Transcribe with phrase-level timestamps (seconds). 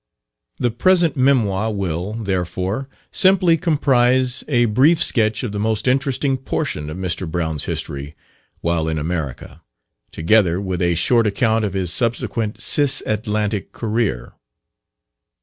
[0.57, 6.89] The present memoir will, therefore, simply comprise a brief sketch of the most interesting portion
[6.89, 7.29] of Mr.
[7.29, 8.15] Brown's history
[8.61, 9.61] while in America,
[10.11, 14.33] together with a short account of his subsequent cisatlantic career.